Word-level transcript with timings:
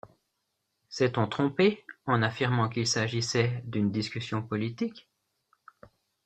S’est-on 0.89 1.27
trompé 1.27 1.85
en 2.07 2.23
affirmant 2.23 2.69
qu’il 2.69 2.87
s’agissait 2.87 3.61
d’une 3.67 3.91
discussion 3.91 4.41
politique? 4.41 5.07